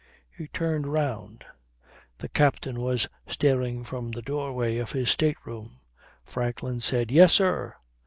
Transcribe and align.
He 0.35 0.47
turned 0.47 0.87
round. 0.87 1.45
The 2.17 2.27
captain 2.27 2.81
was 2.81 3.07
staring 3.27 3.83
from 3.83 4.09
the 4.09 4.23
doorway 4.23 4.79
of 4.79 4.93
his 4.93 5.11
state 5.11 5.37
room. 5.45 5.79
Franklin 6.25 6.79
said, 6.79 7.11
"Yes, 7.11 7.33
sir." 7.33 7.75